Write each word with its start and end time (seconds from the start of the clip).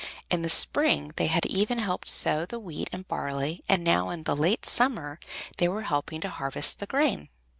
In 0.31 0.41
the 0.41 0.49
spring 0.49 1.13
they 1.17 1.27
had 1.27 1.45
even 1.45 1.77
helped 1.77 2.09
sow 2.09 2.43
the 2.43 2.57
wheat 2.59 2.89
and 2.91 3.07
barley, 3.07 3.63
and 3.69 3.83
now 3.83 4.09
in 4.09 4.23
the 4.23 4.35
late 4.35 4.65
summer 4.65 5.19
they 5.59 5.67
were 5.67 5.83
helping 5.83 6.21
to 6.21 6.29
harvest 6.29 6.79
the 6.79 6.87
grain. 6.87 7.29